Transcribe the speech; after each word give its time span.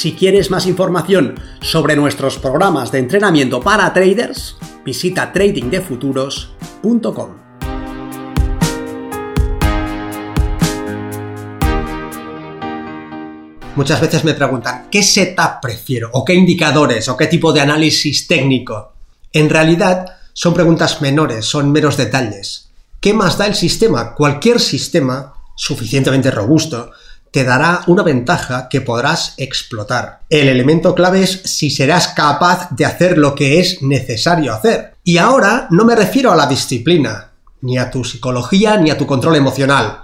Si 0.00 0.14
quieres 0.14 0.50
más 0.50 0.64
información 0.64 1.38
sobre 1.60 1.94
nuestros 1.94 2.38
programas 2.38 2.90
de 2.90 3.00
entrenamiento 3.00 3.60
para 3.60 3.92
traders, 3.92 4.56
visita 4.82 5.30
tradingdefuturos.com. 5.30 7.30
Muchas 13.76 14.00
veces 14.00 14.24
me 14.24 14.32
preguntan, 14.32 14.86
¿qué 14.90 15.02
setup 15.02 15.60
prefiero? 15.60 16.08
¿O 16.14 16.24
qué 16.24 16.32
indicadores? 16.32 17.06
¿O 17.10 17.16
qué 17.18 17.26
tipo 17.26 17.52
de 17.52 17.60
análisis 17.60 18.26
técnico? 18.26 18.94
En 19.34 19.50
realidad, 19.50 20.06
son 20.32 20.54
preguntas 20.54 21.02
menores, 21.02 21.44
son 21.44 21.70
meros 21.70 21.98
detalles. 21.98 22.70
¿Qué 23.02 23.12
más 23.12 23.36
da 23.36 23.46
el 23.46 23.54
sistema? 23.54 24.14
Cualquier 24.14 24.60
sistema 24.60 25.34
suficientemente 25.56 26.30
robusto 26.30 26.90
te 27.30 27.44
dará 27.44 27.82
una 27.86 28.02
ventaja 28.02 28.68
que 28.68 28.80
podrás 28.80 29.34
explotar. 29.36 30.20
El 30.28 30.48
elemento 30.48 30.94
clave 30.94 31.22
es 31.22 31.42
si 31.44 31.70
serás 31.70 32.08
capaz 32.08 32.68
de 32.70 32.84
hacer 32.84 33.18
lo 33.18 33.34
que 33.34 33.60
es 33.60 33.82
necesario 33.82 34.52
hacer. 34.52 34.94
Y 35.04 35.18
ahora 35.18 35.68
no 35.70 35.84
me 35.84 35.94
refiero 35.94 36.32
a 36.32 36.36
la 36.36 36.46
disciplina, 36.46 37.30
ni 37.62 37.78
a 37.78 37.90
tu 37.90 38.04
psicología, 38.04 38.76
ni 38.76 38.90
a 38.90 38.98
tu 38.98 39.06
control 39.06 39.36
emocional. 39.36 40.02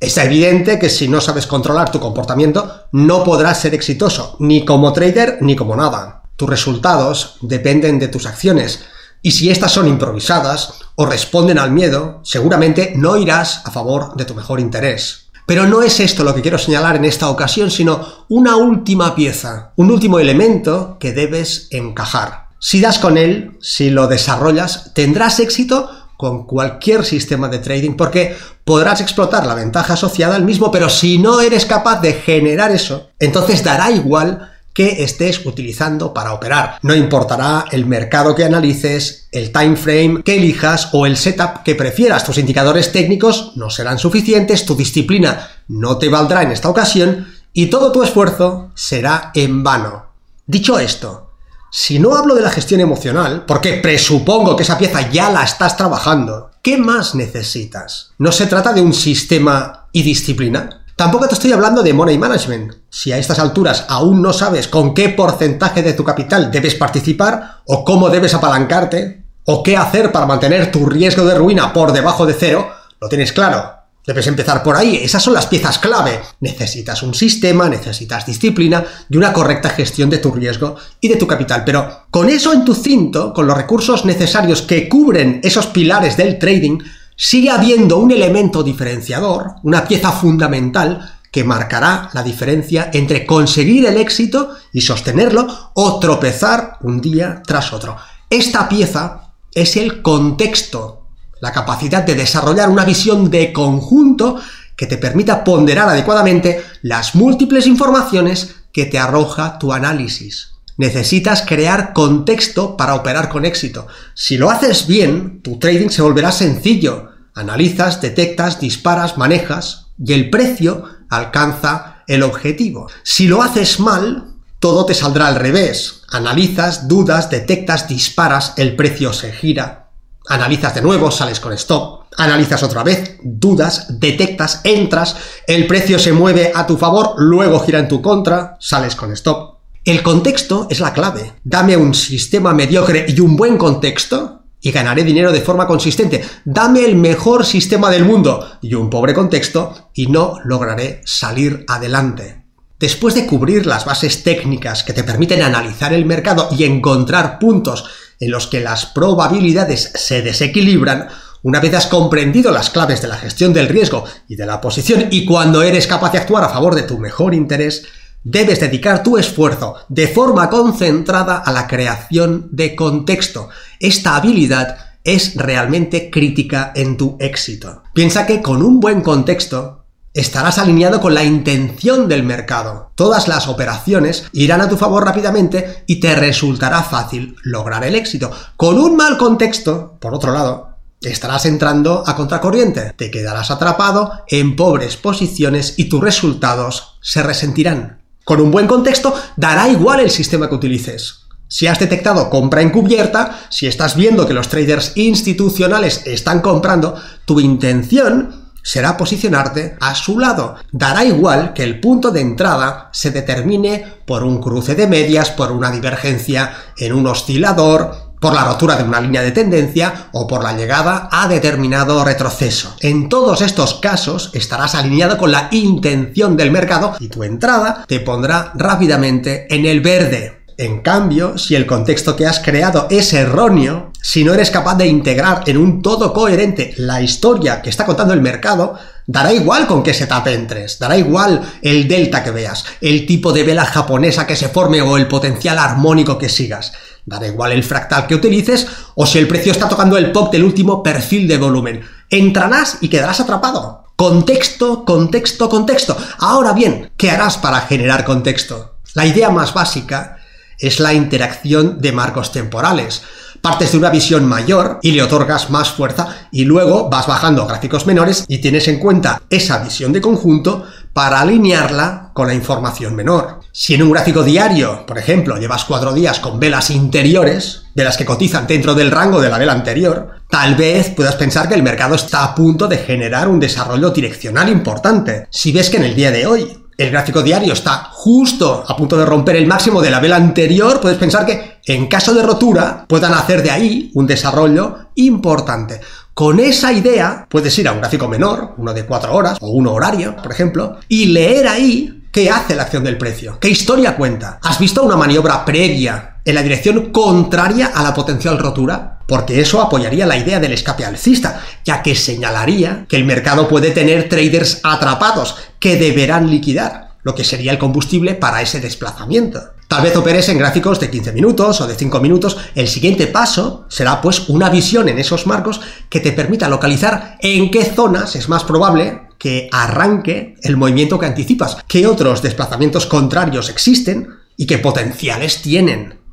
Es 0.00 0.18
evidente 0.18 0.78
que 0.78 0.90
si 0.90 1.08
no 1.08 1.20
sabes 1.20 1.46
controlar 1.46 1.90
tu 1.90 2.00
comportamiento, 2.00 2.86
no 2.92 3.24
podrás 3.24 3.60
ser 3.60 3.74
exitoso, 3.74 4.36
ni 4.40 4.64
como 4.64 4.92
trader, 4.92 5.38
ni 5.40 5.56
como 5.56 5.76
nada. 5.76 6.22
Tus 6.36 6.48
resultados 6.48 7.36
dependen 7.40 7.98
de 7.98 8.08
tus 8.08 8.26
acciones, 8.26 8.84
y 9.22 9.30
si 9.30 9.50
estas 9.50 9.72
son 9.72 9.88
improvisadas 9.88 10.74
o 10.96 11.06
responden 11.06 11.58
al 11.58 11.70
miedo, 11.70 12.20
seguramente 12.24 12.92
no 12.96 13.16
irás 13.16 13.62
a 13.64 13.70
favor 13.70 14.14
de 14.16 14.26
tu 14.26 14.34
mejor 14.34 14.60
interés. 14.60 15.23
Pero 15.46 15.66
no 15.66 15.82
es 15.82 16.00
esto 16.00 16.24
lo 16.24 16.34
que 16.34 16.42
quiero 16.42 16.58
señalar 16.58 16.96
en 16.96 17.04
esta 17.04 17.28
ocasión, 17.28 17.70
sino 17.70 18.24
una 18.28 18.56
última 18.56 19.14
pieza, 19.14 19.72
un 19.76 19.90
último 19.90 20.18
elemento 20.18 20.96
que 20.98 21.12
debes 21.12 21.68
encajar. 21.70 22.48
Si 22.58 22.80
das 22.80 22.98
con 22.98 23.18
él, 23.18 23.58
si 23.60 23.90
lo 23.90 24.06
desarrollas, 24.06 24.92
tendrás 24.94 25.38
éxito 25.40 25.90
con 26.16 26.46
cualquier 26.46 27.04
sistema 27.04 27.48
de 27.48 27.58
trading 27.58 27.92
porque 27.92 28.36
podrás 28.64 29.02
explotar 29.02 29.44
la 29.44 29.54
ventaja 29.54 29.92
asociada 29.94 30.36
al 30.36 30.44
mismo, 30.44 30.70
pero 30.70 30.88
si 30.88 31.18
no 31.18 31.40
eres 31.40 31.66
capaz 31.66 32.00
de 32.00 32.14
generar 32.14 32.70
eso, 32.70 33.10
entonces 33.18 33.62
dará 33.62 33.90
igual 33.90 34.53
que 34.74 35.04
estés 35.04 35.46
utilizando 35.46 36.12
para 36.12 36.34
operar. 36.34 36.78
No 36.82 36.94
importará 36.94 37.64
el 37.70 37.86
mercado 37.86 38.34
que 38.34 38.44
analices, 38.44 39.28
el 39.32 39.52
time 39.52 39.76
frame 39.76 40.22
que 40.22 40.36
elijas 40.36 40.90
o 40.92 41.06
el 41.06 41.16
setup 41.16 41.62
que 41.64 41.76
prefieras. 41.76 42.24
Tus 42.24 42.38
indicadores 42.38 42.92
técnicos 42.92 43.52
no 43.54 43.70
serán 43.70 43.98
suficientes, 43.98 44.66
tu 44.66 44.74
disciplina 44.74 45.48
no 45.68 45.96
te 45.96 46.08
valdrá 46.08 46.42
en 46.42 46.50
esta 46.50 46.68
ocasión 46.68 47.28
y 47.52 47.66
todo 47.66 47.92
tu 47.92 48.02
esfuerzo 48.02 48.72
será 48.74 49.30
en 49.34 49.62
vano. 49.62 50.06
Dicho 50.46 50.78
esto, 50.78 51.30
si 51.70 51.98
no 51.98 52.16
hablo 52.16 52.34
de 52.34 52.42
la 52.42 52.50
gestión 52.50 52.80
emocional, 52.80 53.44
porque 53.46 53.74
presupongo 53.74 54.56
que 54.56 54.64
esa 54.64 54.78
pieza 54.78 55.10
ya 55.10 55.30
la 55.30 55.44
estás 55.44 55.76
trabajando, 55.76 56.50
¿qué 56.62 56.76
más 56.76 57.14
necesitas? 57.14 58.12
No 58.18 58.30
se 58.32 58.46
trata 58.46 58.72
de 58.72 58.82
un 58.82 58.92
sistema 58.92 59.88
y 59.90 60.02
disciplina. 60.02 60.83
Tampoco 60.96 61.26
te 61.26 61.34
estoy 61.34 61.52
hablando 61.52 61.82
de 61.82 61.92
money 61.92 62.18
management. 62.18 62.72
Si 62.88 63.10
a 63.10 63.18
estas 63.18 63.40
alturas 63.40 63.84
aún 63.88 64.22
no 64.22 64.32
sabes 64.32 64.68
con 64.68 64.94
qué 64.94 65.08
porcentaje 65.08 65.82
de 65.82 65.92
tu 65.92 66.04
capital 66.04 66.52
debes 66.52 66.76
participar, 66.76 67.62
o 67.66 67.84
cómo 67.84 68.10
debes 68.10 68.32
apalancarte, 68.34 69.24
o 69.44 69.64
qué 69.64 69.76
hacer 69.76 70.12
para 70.12 70.26
mantener 70.26 70.70
tu 70.70 70.86
riesgo 70.86 71.24
de 71.24 71.34
ruina 71.34 71.72
por 71.72 71.92
debajo 71.92 72.26
de 72.26 72.34
cero, 72.34 72.70
lo 73.00 73.08
tienes 73.08 73.32
claro. 73.32 73.72
Debes 74.06 74.26
empezar 74.28 74.62
por 74.62 74.76
ahí, 74.76 75.00
esas 75.02 75.22
son 75.22 75.34
las 75.34 75.46
piezas 75.46 75.78
clave. 75.78 76.20
Necesitas 76.40 77.02
un 77.02 77.14
sistema, 77.14 77.68
necesitas 77.68 78.24
disciplina 78.24 78.84
y 79.08 79.16
una 79.16 79.32
correcta 79.32 79.70
gestión 79.70 80.10
de 80.10 80.18
tu 80.18 80.30
riesgo 80.30 80.76
y 81.00 81.08
de 81.08 81.16
tu 81.16 81.26
capital. 81.26 81.64
Pero 81.64 82.04
con 82.10 82.28
eso 82.28 82.52
en 82.52 82.64
tu 82.64 82.74
cinto, 82.74 83.32
con 83.32 83.46
los 83.48 83.56
recursos 83.56 84.04
necesarios 84.04 84.62
que 84.62 84.88
cubren 84.88 85.40
esos 85.42 85.66
pilares 85.66 86.16
del 86.16 86.38
trading, 86.38 86.78
sigue 87.16 87.50
habiendo 87.50 87.98
un 87.98 88.10
elemento 88.10 88.62
diferenciador, 88.62 89.56
una 89.62 89.86
pieza 89.86 90.12
fundamental 90.12 91.18
que 91.30 91.44
marcará 91.44 92.10
la 92.12 92.22
diferencia 92.22 92.90
entre 92.92 93.26
conseguir 93.26 93.86
el 93.86 93.96
éxito 93.96 94.50
y 94.72 94.80
sostenerlo 94.80 95.72
o 95.74 95.98
tropezar 95.98 96.78
un 96.82 97.00
día 97.00 97.42
tras 97.44 97.72
otro. 97.72 97.96
Esta 98.30 98.68
pieza 98.68 99.32
es 99.52 99.76
el 99.76 100.00
contexto, 100.00 101.08
la 101.40 101.52
capacidad 101.52 102.04
de 102.04 102.14
desarrollar 102.14 102.68
una 102.70 102.84
visión 102.84 103.30
de 103.30 103.52
conjunto 103.52 104.40
que 104.76 104.86
te 104.86 104.96
permita 104.96 105.44
ponderar 105.44 105.88
adecuadamente 105.88 106.62
las 106.82 107.14
múltiples 107.14 107.66
informaciones 107.66 108.54
que 108.72 108.86
te 108.86 108.98
arroja 108.98 109.58
tu 109.58 109.72
análisis. 109.72 110.53
Necesitas 110.76 111.42
crear 111.42 111.92
contexto 111.92 112.76
para 112.76 112.94
operar 112.94 113.28
con 113.28 113.44
éxito. 113.44 113.86
Si 114.14 114.36
lo 114.36 114.50
haces 114.50 114.86
bien, 114.86 115.40
tu 115.42 115.58
trading 115.58 115.88
se 115.88 116.02
volverá 116.02 116.32
sencillo. 116.32 117.10
Analizas, 117.34 118.00
detectas, 118.00 118.60
disparas, 118.60 119.16
manejas 119.16 119.86
y 119.98 120.12
el 120.12 120.30
precio 120.30 120.84
alcanza 121.08 122.02
el 122.08 122.22
objetivo. 122.22 122.88
Si 123.02 123.28
lo 123.28 123.42
haces 123.42 123.78
mal, 123.78 124.34
todo 124.58 124.84
te 124.86 124.94
saldrá 124.94 125.28
al 125.28 125.36
revés. 125.36 126.02
Analizas, 126.10 126.88
dudas, 126.88 127.30
detectas, 127.30 127.86
disparas, 127.86 128.54
el 128.56 128.74
precio 128.76 129.12
se 129.12 129.32
gira. 129.32 129.90
Analizas 130.28 130.74
de 130.74 130.82
nuevo, 130.82 131.10
sales 131.10 131.38
con 131.38 131.52
stop. 131.52 132.04
Analizas 132.16 132.62
otra 132.62 132.82
vez, 132.82 133.18
dudas, 133.22 134.00
detectas, 134.00 134.60
entras, 134.64 135.16
el 135.46 135.66
precio 135.66 135.98
se 135.98 136.12
mueve 136.12 136.52
a 136.54 136.66
tu 136.66 136.76
favor, 136.76 137.14
luego 137.18 137.60
gira 137.60 137.80
en 137.80 137.88
tu 137.88 138.00
contra, 138.00 138.56
sales 138.60 138.94
con 138.94 139.12
stop. 139.12 139.53
El 139.84 140.02
contexto 140.02 140.66
es 140.70 140.80
la 140.80 140.94
clave. 140.94 141.34
Dame 141.44 141.76
un 141.76 141.92
sistema 141.92 142.54
mediocre 142.54 143.04
y 143.06 143.20
un 143.20 143.36
buen 143.36 143.58
contexto 143.58 144.44
y 144.58 144.70
ganaré 144.70 145.04
dinero 145.04 145.30
de 145.30 145.42
forma 145.42 145.66
consistente. 145.66 146.24
Dame 146.46 146.86
el 146.86 146.96
mejor 146.96 147.44
sistema 147.44 147.90
del 147.90 148.06
mundo 148.06 148.58
y 148.62 148.72
un 148.72 148.88
pobre 148.88 149.12
contexto 149.12 149.90
y 149.92 150.06
no 150.06 150.38
lograré 150.46 151.02
salir 151.04 151.66
adelante. 151.68 152.46
Después 152.80 153.14
de 153.14 153.26
cubrir 153.26 153.66
las 153.66 153.84
bases 153.84 154.22
técnicas 154.22 154.84
que 154.84 154.94
te 154.94 155.04
permiten 155.04 155.42
analizar 155.42 155.92
el 155.92 156.06
mercado 156.06 156.48
y 156.50 156.64
encontrar 156.64 157.38
puntos 157.38 157.84
en 158.20 158.30
los 158.30 158.46
que 158.46 158.60
las 158.60 158.86
probabilidades 158.86 159.92
se 159.96 160.22
desequilibran, 160.22 161.08
una 161.42 161.60
vez 161.60 161.74
has 161.74 161.88
comprendido 161.88 162.52
las 162.52 162.70
claves 162.70 163.02
de 163.02 163.08
la 163.08 163.18
gestión 163.18 163.52
del 163.52 163.68
riesgo 163.68 164.04
y 164.28 164.36
de 164.36 164.46
la 164.46 164.62
posición 164.62 165.08
y 165.10 165.26
cuando 165.26 165.62
eres 165.62 165.86
capaz 165.86 166.12
de 166.12 166.18
actuar 166.18 166.42
a 166.42 166.48
favor 166.48 166.74
de 166.74 166.84
tu 166.84 166.96
mejor 166.96 167.34
interés, 167.34 167.84
Debes 168.24 168.58
dedicar 168.58 169.02
tu 169.02 169.18
esfuerzo 169.18 169.74
de 169.90 170.08
forma 170.08 170.48
concentrada 170.48 171.36
a 171.36 171.52
la 171.52 171.66
creación 171.66 172.48
de 172.52 172.74
contexto. 172.74 173.50
Esta 173.78 174.16
habilidad 174.16 174.78
es 175.04 175.36
realmente 175.36 176.08
crítica 176.10 176.72
en 176.74 176.96
tu 176.96 177.18
éxito. 177.20 177.82
Piensa 177.92 178.24
que 178.24 178.40
con 178.40 178.62
un 178.62 178.80
buen 178.80 179.02
contexto 179.02 179.84
estarás 180.14 180.58
alineado 180.58 181.02
con 181.02 181.12
la 181.12 181.22
intención 181.22 182.08
del 182.08 182.22
mercado. 182.22 182.92
Todas 182.94 183.28
las 183.28 183.46
operaciones 183.46 184.24
irán 184.32 184.62
a 184.62 184.70
tu 184.70 184.78
favor 184.78 185.04
rápidamente 185.04 185.84
y 185.86 186.00
te 186.00 186.14
resultará 186.14 186.82
fácil 186.82 187.36
lograr 187.42 187.84
el 187.84 187.94
éxito. 187.94 188.30
Con 188.56 188.78
un 188.78 188.96
mal 188.96 189.18
contexto, 189.18 189.98
por 190.00 190.14
otro 190.14 190.32
lado, 190.32 190.70
estarás 191.02 191.44
entrando 191.44 192.02
a 192.06 192.16
contracorriente. 192.16 192.94
Te 192.96 193.10
quedarás 193.10 193.50
atrapado 193.50 194.12
en 194.28 194.56
pobres 194.56 194.96
posiciones 194.96 195.74
y 195.76 195.90
tus 195.90 196.00
resultados 196.00 196.96
se 197.02 197.22
resentirán. 197.22 198.03
Con 198.24 198.40
un 198.40 198.50
buen 198.50 198.66
contexto, 198.66 199.14
dará 199.36 199.68
igual 199.68 200.00
el 200.00 200.10
sistema 200.10 200.48
que 200.48 200.54
utilices. 200.54 201.24
Si 201.46 201.66
has 201.66 201.78
detectado 201.78 202.30
compra 202.30 202.62
encubierta, 202.62 203.38
si 203.50 203.66
estás 203.66 203.96
viendo 203.96 204.26
que 204.26 204.34
los 204.34 204.48
traders 204.48 204.92
institucionales 204.96 206.02
están 206.06 206.40
comprando, 206.40 206.96
tu 207.26 207.38
intención 207.38 208.44
será 208.62 208.96
posicionarte 208.96 209.76
a 209.78 209.94
su 209.94 210.18
lado. 210.18 210.56
Dará 210.72 211.04
igual 211.04 211.52
que 211.52 211.62
el 211.62 211.80
punto 211.80 212.10
de 212.10 212.22
entrada 212.22 212.88
se 212.92 213.10
determine 213.10 213.84
por 214.06 214.24
un 214.24 214.40
cruce 214.40 214.74
de 214.74 214.86
medias, 214.86 215.30
por 215.30 215.52
una 215.52 215.70
divergencia 215.70 216.56
en 216.78 216.94
un 216.94 217.06
oscilador, 217.06 218.03
por 218.24 218.32
la 218.32 218.44
rotura 218.44 218.76
de 218.76 218.84
una 218.84 219.02
línea 219.02 219.20
de 219.20 219.32
tendencia 219.32 220.08
o 220.12 220.26
por 220.26 220.42
la 220.42 220.56
llegada 220.56 221.10
a 221.12 221.28
determinado 221.28 222.02
retroceso. 222.06 222.74
En 222.80 223.10
todos 223.10 223.42
estos 223.42 223.74
casos 223.74 224.30
estarás 224.32 224.74
alineado 224.74 225.18
con 225.18 225.30
la 225.30 225.50
intención 225.52 226.34
del 226.34 226.50
mercado 226.50 226.96
y 227.00 227.08
tu 227.08 227.22
entrada 227.22 227.84
te 227.86 228.00
pondrá 228.00 228.52
rápidamente 228.54 229.46
en 229.54 229.66
el 229.66 229.82
verde. 229.82 230.40
En 230.56 230.80
cambio, 230.80 231.36
si 231.36 231.54
el 231.54 231.66
contexto 231.66 232.16
que 232.16 232.26
has 232.26 232.40
creado 232.40 232.86
es 232.88 233.12
erróneo, 233.12 233.92
si 234.00 234.24
no 234.24 234.32
eres 234.32 234.50
capaz 234.50 234.76
de 234.76 234.86
integrar 234.86 235.42
en 235.46 235.58
un 235.58 235.82
todo 235.82 236.14
coherente 236.14 236.72
la 236.78 237.02
historia 237.02 237.60
que 237.60 237.68
está 237.68 237.84
contando 237.84 238.14
el 238.14 238.22
mercado, 238.22 238.78
dará 239.06 239.34
igual 239.34 239.66
con 239.66 239.82
qué 239.82 239.92
setup 239.92 240.26
entres, 240.28 240.78
dará 240.78 240.96
igual 240.96 241.42
el 241.60 241.88
delta 241.88 242.24
que 242.24 242.30
veas, 242.30 242.64
el 242.80 243.04
tipo 243.04 243.34
de 243.34 243.42
vela 243.42 243.66
japonesa 243.66 244.26
que 244.26 244.36
se 244.36 244.48
forme 244.48 244.80
o 244.80 244.96
el 244.96 245.08
potencial 245.08 245.58
armónico 245.58 246.16
que 246.16 246.30
sigas. 246.30 246.72
Dará 247.06 247.26
igual 247.26 247.52
el 247.52 247.62
fractal 247.62 248.06
que 248.06 248.14
utilices 248.14 248.66
o 248.94 249.06
si 249.06 249.18
el 249.18 249.28
precio 249.28 249.52
está 249.52 249.68
tocando 249.68 249.96
el 249.96 250.10
pop 250.12 250.32
del 250.32 250.44
último 250.44 250.82
perfil 250.82 251.28
de 251.28 251.38
volumen. 251.38 251.82
Entrarás 252.08 252.78
y 252.80 252.88
quedarás 252.88 253.20
atrapado. 253.20 253.84
Contexto, 253.96 254.84
contexto, 254.84 255.48
contexto. 255.48 255.96
Ahora 256.18 256.52
bien, 256.52 256.92
¿qué 256.96 257.10
harás 257.10 257.36
para 257.38 257.60
generar 257.60 258.04
contexto? 258.04 258.78
La 258.94 259.06
idea 259.06 259.30
más 259.30 259.54
básica 259.54 260.18
es 260.58 260.80
la 260.80 260.94
interacción 260.94 261.80
de 261.80 261.92
marcos 261.92 262.32
temporales. 262.32 263.02
Partes 263.44 263.72
de 263.72 263.76
una 263.76 263.90
visión 263.90 264.24
mayor 264.24 264.78
y 264.80 264.92
le 264.92 265.02
otorgas 265.02 265.50
más 265.50 265.68
fuerza 265.68 266.28
y 266.32 266.46
luego 266.46 266.88
vas 266.88 267.06
bajando 267.06 267.46
gráficos 267.46 267.86
menores 267.86 268.24
y 268.26 268.38
tienes 268.38 268.68
en 268.68 268.78
cuenta 268.78 269.20
esa 269.28 269.58
visión 269.58 269.92
de 269.92 270.00
conjunto 270.00 270.64
para 270.94 271.20
alinearla 271.20 272.12
con 272.14 272.26
la 272.26 272.32
información 272.32 272.96
menor. 272.96 273.40
Si 273.52 273.74
en 273.74 273.82
un 273.82 273.90
gráfico 273.90 274.22
diario, 274.22 274.86
por 274.86 274.96
ejemplo, 274.96 275.36
llevas 275.36 275.66
cuatro 275.66 275.92
días 275.92 276.20
con 276.20 276.40
velas 276.40 276.70
interiores, 276.70 277.64
velas 277.74 277.98
que 277.98 278.06
cotizan 278.06 278.46
dentro 278.46 278.74
del 278.74 278.90
rango 278.90 279.20
de 279.20 279.28
la 279.28 279.36
vela 279.36 279.52
anterior, 279.52 280.22
tal 280.30 280.54
vez 280.54 280.88
puedas 280.96 281.16
pensar 281.16 281.46
que 281.46 281.54
el 281.54 281.62
mercado 281.62 281.96
está 281.96 282.24
a 282.24 282.34
punto 282.34 282.66
de 282.66 282.78
generar 282.78 283.28
un 283.28 283.40
desarrollo 283.40 283.90
direccional 283.90 284.48
importante. 284.48 285.26
Si 285.28 285.52
ves 285.52 285.68
que 285.68 285.76
en 285.76 285.84
el 285.84 285.94
día 285.94 286.10
de 286.10 286.26
hoy 286.26 286.63
el 286.76 286.90
gráfico 286.90 287.22
diario 287.22 287.52
está 287.52 287.90
justo 287.92 288.64
a 288.66 288.76
punto 288.76 288.96
de 288.96 289.06
romper 289.06 289.36
el 289.36 289.46
máximo 289.46 289.80
de 289.80 289.90
la 289.90 290.00
vela 290.00 290.16
anterior, 290.16 290.80
puedes 290.80 290.98
pensar 290.98 291.26
que 291.26 291.58
en 291.66 291.86
caso 291.86 292.14
de 292.14 292.22
rotura 292.22 292.84
puedan 292.88 293.14
hacer 293.14 293.42
de 293.42 293.50
ahí 293.50 293.90
un 293.94 294.06
desarrollo 294.06 294.90
importante. 294.96 295.80
Con 296.14 296.38
esa 296.38 296.72
idea 296.72 297.26
puedes 297.28 297.58
ir 297.58 297.66
a 297.66 297.72
un 297.72 297.80
gráfico 297.80 298.08
menor, 298.08 298.54
uno 298.56 298.72
de 298.72 298.86
cuatro 298.86 299.14
horas 299.14 299.38
o 299.40 299.48
uno 299.48 299.72
horario, 299.72 300.14
por 300.16 300.30
ejemplo, 300.30 300.78
y 300.88 301.06
leer 301.06 301.48
ahí 301.48 302.04
qué 302.12 302.30
hace 302.30 302.54
la 302.54 302.62
acción 302.62 302.84
del 302.84 302.96
precio, 302.96 303.38
qué 303.40 303.48
historia 303.48 303.96
cuenta. 303.96 304.38
¿Has 304.42 304.60
visto 304.60 304.84
una 304.84 304.96
maniobra 304.96 305.44
previa 305.44 306.13
en 306.24 306.34
la 306.34 306.42
dirección 306.42 306.90
contraria 306.90 307.66
a 307.66 307.82
la 307.82 307.94
potencial 307.94 308.38
rotura? 308.38 309.00
Porque 309.06 309.40
eso 309.40 309.60
apoyaría 309.60 310.06
la 310.06 310.16
idea 310.16 310.40
del 310.40 310.52
escape 310.52 310.84
alcista, 310.84 311.42
ya 311.64 311.82
que 311.82 311.94
señalaría 311.94 312.86
que 312.88 312.96
el 312.96 313.04
mercado 313.04 313.48
puede 313.48 313.70
tener 313.70 314.08
traders 314.08 314.60
atrapados 314.62 315.36
que 315.60 315.76
deberán 315.76 316.30
liquidar, 316.30 316.96
lo 317.02 317.14
que 317.14 317.24
sería 317.24 317.52
el 317.52 317.58
combustible 317.58 318.14
para 318.14 318.40
ese 318.40 318.60
desplazamiento. 318.60 319.40
Tal 319.68 319.82
vez 319.82 319.96
operes 319.96 320.28
en 320.28 320.38
gráficos 320.38 320.78
de 320.78 320.90
15 320.90 321.12
minutos 321.12 321.60
o 321.60 321.66
de 321.66 321.74
5 321.74 322.00
minutos. 322.00 322.36
El 322.54 322.68
siguiente 322.68 323.06
paso 323.06 323.66
será 323.68 324.00
pues 324.00 324.28
una 324.28 324.48
visión 324.48 324.88
en 324.88 324.98
esos 324.98 325.26
marcos 325.26 325.60
que 325.88 326.00
te 326.00 326.12
permita 326.12 326.48
localizar 326.48 327.18
en 327.20 327.50
qué 327.50 327.64
zonas 327.64 328.14
es 328.14 328.28
más 328.28 328.44
probable 328.44 329.08
que 329.18 329.48
arranque 329.50 330.36
el 330.42 330.56
movimiento 330.56 330.98
que 330.98 331.06
anticipas, 331.06 331.56
qué 331.66 331.86
otros 331.86 332.22
desplazamientos 332.22 332.86
contrarios 332.86 333.48
existen 333.48 334.08
y 334.36 334.46
qué 334.46 334.58
potenciales 334.58 335.42
tienen. 335.42 336.03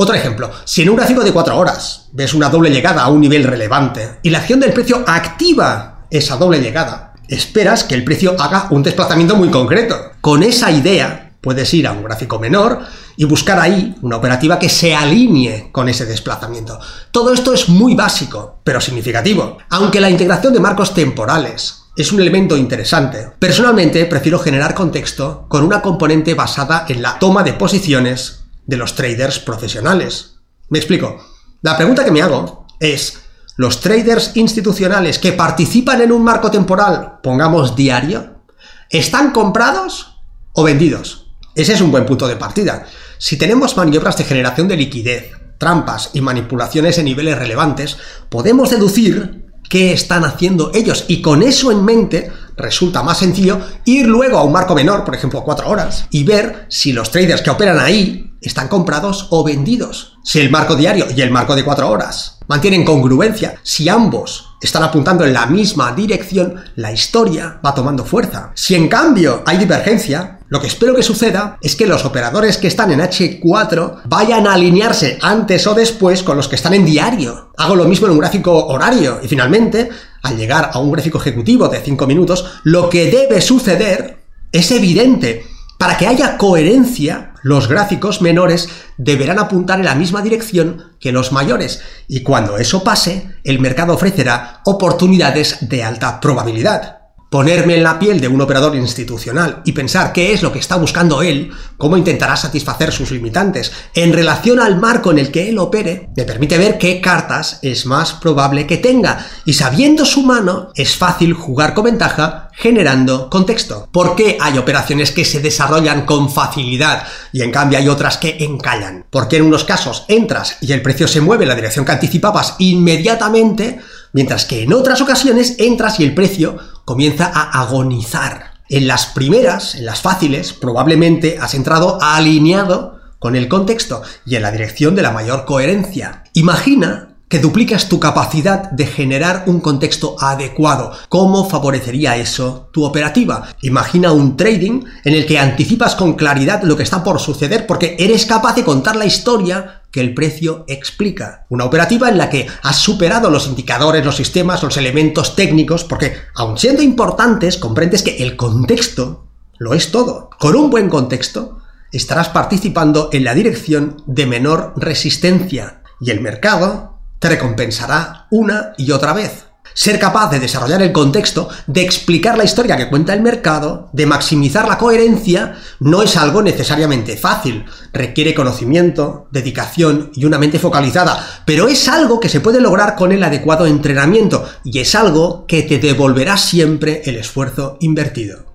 Otro 0.00 0.14
ejemplo, 0.14 0.52
si 0.64 0.82
en 0.82 0.90
un 0.90 0.96
gráfico 0.96 1.24
de 1.24 1.32
4 1.32 1.58
horas 1.58 2.06
ves 2.12 2.32
una 2.32 2.48
doble 2.48 2.70
llegada 2.70 3.02
a 3.02 3.08
un 3.08 3.20
nivel 3.20 3.42
relevante 3.42 4.20
y 4.22 4.30
la 4.30 4.38
acción 4.38 4.60
del 4.60 4.72
precio 4.72 5.02
activa 5.04 6.06
esa 6.08 6.36
doble 6.36 6.60
llegada, 6.60 7.14
esperas 7.26 7.82
que 7.82 7.96
el 7.96 8.04
precio 8.04 8.40
haga 8.40 8.68
un 8.70 8.84
desplazamiento 8.84 9.34
muy 9.34 9.50
concreto. 9.50 9.96
Con 10.20 10.44
esa 10.44 10.70
idea 10.70 11.32
puedes 11.40 11.74
ir 11.74 11.88
a 11.88 11.92
un 11.92 12.04
gráfico 12.04 12.38
menor 12.38 12.78
y 13.16 13.24
buscar 13.24 13.58
ahí 13.58 13.96
una 14.00 14.18
operativa 14.18 14.60
que 14.60 14.68
se 14.68 14.94
alinee 14.94 15.70
con 15.72 15.88
ese 15.88 16.06
desplazamiento. 16.06 16.78
Todo 17.10 17.32
esto 17.32 17.52
es 17.52 17.68
muy 17.68 17.96
básico, 17.96 18.60
pero 18.62 18.80
significativo. 18.80 19.58
Aunque 19.68 20.00
la 20.00 20.10
integración 20.10 20.52
de 20.52 20.60
marcos 20.60 20.94
temporales 20.94 21.86
es 21.96 22.12
un 22.12 22.20
elemento 22.20 22.56
interesante, 22.56 23.32
personalmente 23.40 24.06
prefiero 24.06 24.38
generar 24.38 24.74
contexto 24.74 25.46
con 25.48 25.64
una 25.64 25.82
componente 25.82 26.34
basada 26.34 26.86
en 26.88 27.02
la 27.02 27.18
toma 27.18 27.42
de 27.42 27.54
posiciones 27.54 28.37
de 28.68 28.76
los 28.76 28.94
traders 28.94 29.40
profesionales. 29.40 30.36
Me 30.68 30.78
explico. 30.78 31.16
La 31.62 31.76
pregunta 31.76 32.04
que 32.04 32.12
me 32.12 32.22
hago 32.22 32.66
es, 32.78 33.18
¿los 33.56 33.80
traders 33.80 34.36
institucionales 34.36 35.18
que 35.18 35.32
participan 35.32 36.02
en 36.02 36.12
un 36.12 36.22
marco 36.22 36.50
temporal, 36.50 37.18
pongamos 37.22 37.74
diario, 37.74 38.42
están 38.90 39.32
comprados 39.32 40.20
o 40.52 40.62
vendidos? 40.62 41.32
Ese 41.56 41.72
es 41.72 41.80
un 41.80 41.90
buen 41.90 42.06
punto 42.06 42.28
de 42.28 42.36
partida. 42.36 42.86
Si 43.16 43.36
tenemos 43.36 43.76
maniobras 43.76 44.18
de 44.18 44.24
generación 44.24 44.68
de 44.68 44.76
liquidez, 44.76 45.32
trampas 45.56 46.10
y 46.12 46.20
manipulaciones 46.20 46.98
en 46.98 47.06
niveles 47.06 47.38
relevantes, 47.38 47.96
podemos 48.28 48.70
deducir 48.70 49.46
qué 49.68 49.92
están 49.92 50.24
haciendo 50.24 50.70
ellos 50.74 51.06
y 51.08 51.22
con 51.22 51.42
eso 51.42 51.72
en 51.72 51.84
mente 51.84 52.30
resulta 52.56 53.02
más 53.02 53.18
sencillo 53.18 53.60
ir 53.86 54.06
luego 54.06 54.38
a 54.38 54.44
un 54.44 54.52
marco 54.52 54.74
menor, 54.74 55.04
por 55.04 55.14
ejemplo, 55.14 55.42
cuatro 55.42 55.70
horas, 55.70 56.06
y 56.10 56.24
ver 56.24 56.66
si 56.68 56.92
los 56.92 57.10
traders 57.10 57.42
que 57.42 57.50
operan 57.50 57.80
ahí 57.80 58.27
están 58.40 58.68
comprados 58.68 59.28
o 59.30 59.44
vendidos. 59.44 60.18
Si 60.22 60.40
el 60.40 60.50
marco 60.50 60.76
diario 60.76 61.06
y 61.14 61.20
el 61.20 61.30
marco 61.30 61.54
de 61.56 61.64
cuatro 61.64 61.90
horas 61.90 62.38
mantienen 62.48 62.84
congruencia, 62.84 63.56
si 63.62 63.88
ambos 63.88 64.56
están 64.60 64.82
apuntando 64.82 65.24
en 65.24 65.32
la 65.32 65.46
misma 65.46 65.92
dirección, 65.92 66.56
la 66.76 66.92
historia 66.92 67.60
va 67.64 67.74
tomando 67.74 68.04
fuerza. 68.04 68.52
Si 68.54 68.74
en 68.74 68.88
cambio 68.88 69.42
hay 69.46 69.58
divergencia, 69.58 70.38
lo 70.48 70.60
que 70.60 70.66
espero 70.66 70.94
que 70.94 71.02
suceda 71.02 71.58
es 71.60 71.76
que 71.76 71.86
los 71.86 72.04
operadores 72.06 72.56
que 72.56 72.68
están 72.68 72.90
en 72.90 73.00
H4 73.00 74.02
vayan 74.06 74.46
a 74.46 74.54
alinearse 74.54 75.18
antes 75.20 75.66
o 75.66 75.74
después 75.74 76.22
con 76.22 76.36
los 76.36 76.48
que 76.48 76.56
están 76.56 76.72
en 76.74 76.86
diario. 76.86 77.52
Hago 77.58 77.76
lo 77.76 77.84
mismo 77.84 78.06
en 78.06 78.14
un 78.14 78.18
gráfico 78.18 78.66
horario 78.66 79.20
y 79.22 79.28
finalmente, 79.28 79.90
al 80.22 80.36
llegar 80.36 80.70
a 80.72 80.78
un 80.78 80.90
gráfico 80.90 81.18
ejecutivo 81.18 81.68
de 81.68 81.80
5 81.80 82.06
minutos, 82.06 82.46
lo 82.64 82.88
que 82.88 83.10
debe 83.10 83.42
suceder 83.42 84.22
es 84.50 84.70
evidente. 84.70 85.44
Para 85.78 85.96
que 85.96 86.08
haya 86.08 86.36
coherencia, 86.36 87.34
los 87.44 87.68
gráficos 87.68 88.20
menores 88.20 88.68
deberán 88.96 89.38
apuntar 89.38 89.78
en 89.78 89.84
la 89.84 89.94
misma 89.94 90.22
dirección 90.22 90.96
que 90.98 91.12
los 91.12 91.30
mayores, 91.30 91.80
y 92.08 92.24
cuando 92.24 92.58
eso 92.58 92.82
pase, 92.82 93.30
el 93.44 93.60
mercado 93.60 93.94
ofrecerá 93.94 94.60
oportunidades 94.64 95.68
de 95.68 95.84
alta 95.84 96.18
probabilidad 96.20 96.97
ponerme 97.30 97.76
en 97.76 97.82
la 97.82 97.98
piel 97.98 98.20
de 98.20 98.28
un 98.28 98.40
operador 98.40 98.74
institucional 98.74 99.62
y 99.64 99.72
pensar 99.72 100.12
qué 100.12 100.32
es 100.32 100.42
lo 100.42 100.52
que 100.52 100.58
está 100.58 100.76
buscando 100.76 101.22
él, 101.22 101.50
cómo 101.76 101.96
intentará 101.96 102.36
satisfacer 102.36 102.92
sus 102.92 103.10
limitantes 103.10 103.72
en 103.94 104.12
relación 104.12 104.60
al 104.60 104.80
marco 104.80 105.10
en 105.10 105.18
el 105.18 105.30
que 105.30 105.48
él 105.48 105.58
opere, 105.58 106.08
me 106.16 106.24
permite 106.24 106.56
ver 106.56 106.78
qué 106.78 107.00
cartas 107.00 107.58
es 107.62 107.86
más 107.86 108.14
probable 108.14 108.66
que 108.66 108.78
tenga 108.78 109.26
y 109.44 109.52
sabiendo 109.52 110.04
su 110.04 110.22
mano 110.22 110.70
es 110.74 110.96
fácil 110.96 111.34
jugar 111.34 111.74
con 111.74 111.84
ventaja 111.84 112.48
generando 112.58 113.30
contexto. 113.30 113.88
¿Por 113.92 114.16
qué 114.16 114.36
hay 114.40 114.58
operaciones 114.58 115.12
que 115.12 115.24
se 115.24 115.40
desarrollan 115.40 116.04
con 116.04 116.30
facilidad 116.30 117.06
y 117.32 117.42
en 117.42 117.52
cambio 117.52 117.78
hay 117.78 117.88
otras 117.88 118.18
que 118.18 118.36
encallan? 118.40 119.06
Porque 119.10 119.36
en 119.36 119.44
unos 119.44 119.64
casos 119.64 120.04
entras 120.08 120.56
y 120.60 120.72
el 120.72 120.82
precio 120.82 121.06
se 121.06 121.20
mueve 121.20 121.44
en 121.44 121.50
la 121.50 121.54
dirección 121.54 121.84
que 121.84 121.92
anticipabas 121.92 122.56
inmediatamente, 122.58 123.78
mientras 124.12 124.44
que 124.44 124.62
en 124.62 124.72
otras 124.72 125.00
ocasiones 125.00 125.54
entras 125.58 126.00
y 126.00 126.04
el 126.04 126.14
precio 126.14 126.58
comienza 126.88 127.30
a 127.34 127.60
agonizar. 127.60 128.52
En 128.70 128.88
las 128.88 129.04
primeras, 129.04 129.74
en 129.74 129.84
las 129.84 130.00
fáciles, 130.00 130.54
probablemente 130.54 131.36
has 131.38 131.52
entrado 131.52 131.98
alineado 132.00 132.98
con 133.18 133.36
el 133.36 133.46
contexto 133.46 134.00
y 134.24 134.36
en 134.36 134.42
la 134.42 134.52
dirección 134.52 134.94
de 134.94 135.02
la 135.02 135.10
mayor 135.10 135.44
coherencia. 135.44 136.24
Imagina 136.32 137.08
que 137.28 137.40
duplicas 137.40 137.90
tu 137.90 138.00
capacidad 138.00 138.70
de 138.70 138.86
generar 138.86 139.44
un 139.48 139.60
contexto 139.60 140.16
adecuado. 140.18 140.92
¿Cómo 141.10 141.46
favorecería 141.46 142.16
eso 142.16 142.70
tu 142.72 142.84
operativa? 142.84 143.48
Imagina 143.60 144.12
un 144.12 144.38
trading 144.38 144.84
en 145.04 145.12
el 145.12 145.26
que 145.26 145.38
anticipas 145.38 145.94
con 145.94 146.14
claridad 146.14 146.62
lo 146.62 146.74
que 146.74 146.84
está 146.84 147.04
por 147.04 147.20
suceder 147.20 147.66
porque 147.66 147.96
eres 147.98 148.24
capaz 148.24 148.54
de 148.54 148.64
contar 148.64 148.96
la 148.96 149.04
historia 149.04 149.77
que 149.90 150.00
el 150.00 150.14
precio 150.14 150.64
explica. 150.68 151.46
Una 151.48 151.64
operativa 151.64 152.08
en 152.08 152.18
la 152.18 152.30
que 152.30 152.46
has 152.62 152.76
superado 152.76 153.30
los 153.30 153.46
indicadores, 153.46 154.04
los 154.04 154.16
sistemas, 154.16 154.62
los 154.62 154.76
elementos 154.76 155.34
técnicos, 155.34 155.84
porque 155.84 156.14
aun 156.34 156.58
siendo 156.58 156.82
importantes, 156.82 157.56
comprendes 157.56 158.02
que 158.02 158.18
el 158.18 158.36
contexto 158.36 159.24
lo 159.58 159.74
es 159.74 159.90
todo. 159.90 160.30
Con 160.38 160.56
un 160.56 160.70
buen 160.70 160.88
contexto, 160.88 161.58
estarás 161.92 162.28
participando 162.28 163.10
en 163.12 163.24
la 163.24 163.34
dirección 163.34 164.02
de 164.06 164.26
menor 164.26 164.74
resistencia 164.76 165.82
y 166.00 166.10
el 166.10 166.20
mercado 166.20 166.98
te 167.18 167.28
recompensará 167.28 168.26
una 168.30 168.74
y 168.76 168.92
otra 168.92 169.12
vez. 169.12 169.47
Ser 169.78 170.00
capaz 170.00 170.28
de 170.32 170.40
desarrollar 170.40 170.82
el 170.82 170.90
contexto, 170.90 171.48
de 171.68 171.82
explicar 171.82 172.36
la 172.36 172.42
historia 172.42 172.76
que 172.76 172.88
cuenta 172.88 173.14
el 173.14 173.20
mercado, 173.20 173.90
de 173.92 174.06
maximizar 174.06 174.66
la 174.66 174.76
coherencia, 174.76 175.54
no 175.78 176.02
es 176.02 176.16
algo 176.16 176.42
necesariamente 176.42 177.16
fácil. 177.16 177.64
Requiere 177.92 178.34
conocimiento, 178.34 179.28
dedicación 179.30 180.10
y 180.16 180.24
una 180.24 180.40
mente 180.40 180.58
focalizada, 180.58 181.24
pero 181.46 181.68
es 181.68 181.88
algo 181.88 182.18
que 182.18 182.28
se 182.28 182.40
puede 182.40 182.60
lograr 182.60 182.96
con 182.96 183.12
el 183.12 183.22
adecuado 183.22 183.66
entrenamiento 183.66 184.48
y 184.64 184.80
es 184.80 184.96
algo 184.96 185.46
que 185.46 185.62
te 185.62 185.78
devolverá 185.78 186.38
siempre 186.38 187.02
el 187.04 187.14
esfuerzo 187.14 187.76
invertido. 187.78 188.46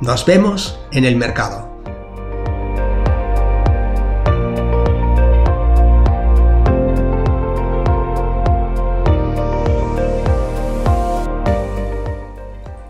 Nos 0.00 0.26
vemos 0.26 0.76
en 0.90 1.04
el 1.04 1.14
mercado. 1.14 1.67